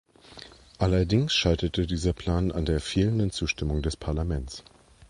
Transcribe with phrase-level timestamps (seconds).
[0.79, 4.63] Allerdings scheiterte dieser Plan an der fehlenden Zustimmung des Parlaments.